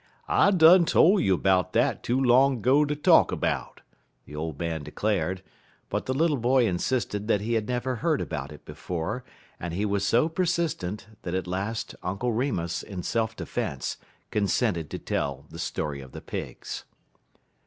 "I 0.27 0.49
done 0.49 0.85
tole 0.85 1.19
you 1.19 1.37
'bout 1.37 1.73
dat 1.73 2.01
too 2.01 2.19
long 2.19 2.63
'go 2.63 2.83
ter 2.85 2.95
talk 2.95 3.39
'bout," 3.39 3.81
the 4.25 4.35
old 4.35 4.57
man 4.57 4.81
declared; 4.81 5.43
but 5.89 6.07
the 6.07 6.13
little 6.15 6.37
boy 6.39 6.65
insisted 6.65 7.27
that 7.27 7.41
he 7.41 7.53
had 7.53 7.67
never 7.67 7.97
heard 7.97 8.19
about 8.19 8.51
it 8.51 8.65
before, 8.65 9.23
and 9.59 9.75
he 9.75 9.85
was 9.85 10.03
so 10.03 10.27
persistent 10.27 11.05
that 11.21 11.35
at 11.35 11.45
last 11.45 11.93
Uncle 12.01 12.31
Remus, 12.33 12.81
in 12.81 13.03
self 13.03 13.35
defence, 13.35 13.97
consented 14.31 14.89
to 14.89 14.97
tell 14.97 15.45
the 15.51 15.59
story 15.59 16.01
of 16.01 16.13
the 16.13 16.21
Pigs. 16.21 16.83